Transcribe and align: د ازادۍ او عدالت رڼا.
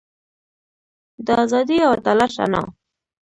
د 1.25 1.27
ازادۍ 1.43 1.77
او 1.87 1.91
عدالت 1.97 2.31
رڼا. 2.39 2.61